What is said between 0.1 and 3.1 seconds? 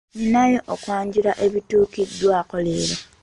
Ninayo okwanjula ebituukiddwako leero.